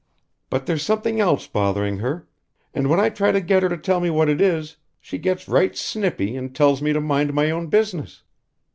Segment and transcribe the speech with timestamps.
[0.49, 2.27] But there's something else bothering her.
[2.73, 5.47] And when I try to get her to tell me what it is, she gets
[5.47, 8.23] right snippy and tells me to mind my own business.